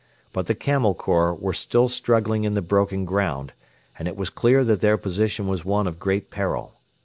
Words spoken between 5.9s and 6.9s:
great peril.